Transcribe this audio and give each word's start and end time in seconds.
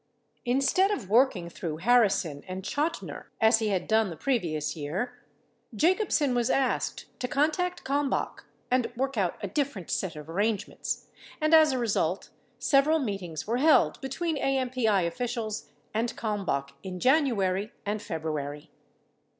31 0.47 0.57
Instead 0.57 0.89
of 0.89 0.99
Avorking 1.03 1.51
through 1.51 1.77
Harrison 1.77 2.43
and 2.47 2.63
Chotiner, 2.63 3.25
as 3.39 3.59
he 3.59 3.67
had 3.67 3.87
done 3.87 4.09
the 4.09 4.15
previous 4.17 4.75
year, 4.75 5.13
32 5.73 5.77
Jacobsen 5.77 6.33
was 6.33 6.49
asked 6.49 7.05
to 7.19 7.27
contact 7.27 7.83
Kalmbach 7.83 8.43
and 8.71 8.85
Avork 8.95 9.15
out 9.15 9.37
a 9.43 9.47
different 9.47 9.91
set 9.91 10.15
of 10.15 10.27
arrangements, 10.27 11.05
and 11.39 11.53
as 11.53 11.71
a 11.71 11.77
result, 11.77 12.31
several 12.57 12.97
meetings 12.97 13.45
were 13.45 13.57
held 13.57 14.01
betAveen 14.01 14.41
AMPI 14.43 15.05
officials 15.05 15.69
and 15.93 16.15
Kalm 16.17 16.47
bach 16.47 16.71
in 16.81 16.99
January 16.99 17.71
and 17.85 18.01
February. 18.01 18.71